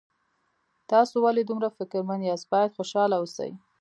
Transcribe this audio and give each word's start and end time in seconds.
تاسو 0.91 1.15
ولې 1.25 1.43
دومره 1.45 1.67
فکرمن 1.77 2.19
یاست 2.29 2.47
باید 2.53 2.75
خوشحاله 2.77 3.15
اوسئ 3.19 3.51